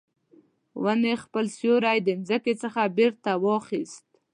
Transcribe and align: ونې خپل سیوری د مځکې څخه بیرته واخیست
ونې 0.83 1.13
خپل 1.23 1.45
سیوری 1.57 1.97
د 2.03 2.09
مځکې 2.19 2.53
څخه 2.63 2.81
بیرته 2.97 3.31
واخیست 3.43 4.05